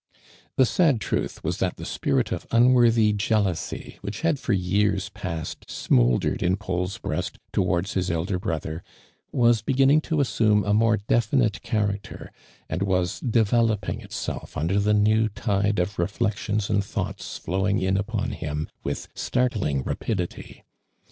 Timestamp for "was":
1.43-1.57, 9.31-9.61, 12.81-13.19